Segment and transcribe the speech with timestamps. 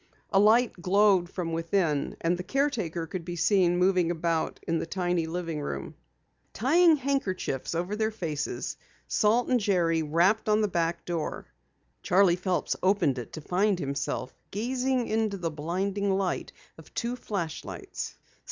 [0.33, 4.87] A light glowed from within, and the caretaker could be seen moving about in the
[4.87, 5.93] tiny living room.
[6.53, 8.77] Tying handkerchiefs over their faces,
[9.07, 11.45] Salt and Jerry rapped on the back door.
[12.01, 18.15] Charley Phelps opened it to find himself gazing into the blinding light of two flashlights.